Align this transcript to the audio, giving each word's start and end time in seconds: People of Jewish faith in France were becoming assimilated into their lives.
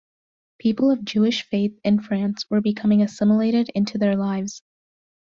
People 0.57 0.89
of 0.89 1.05
Jewish 1.05 1.43
faith 1.43 1.79
in 1.83 2.01
France 2.01 2.49
were 2.49 2.59
becoming 2.59 3.03
assimilated 3.03 3.69
into 3.75 3.99
their 3.99 4.15
lives. 4.17 4.63